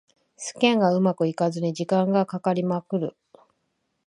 [0.35, 3.17] スキャンがうまくいかずに時間がかかりまくる